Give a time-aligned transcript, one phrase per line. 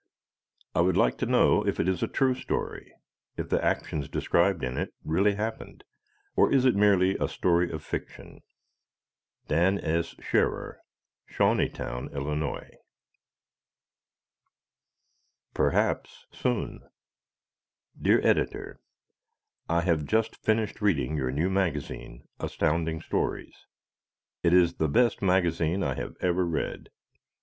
[0.73, 2.91] I would like to know if it is a true story,
[3.37, 5.83] if the actions described in it really happened,
[6.35, 8.41] or is it merely a story of fiction.
[9.47, 10.15] Dan S.
[10.19, 10.79] Scherrer,
[11.29, 12.59] Shawneetown, Ill.
[15.53, 16.79] Perhaps Soon
[18.01, 18.79] Dear Editor:
[19.69, 23.67] I have just finished reading your new magazine, Astounding Stories.
[24.41, 26.89] It is the best magazine I have ever read.